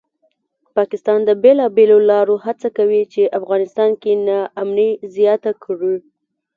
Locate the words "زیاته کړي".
5.15-5.95